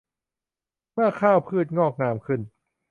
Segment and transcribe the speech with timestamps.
[0.93, 2.39] เมื่อข้าวพืชงอกงามขึ้น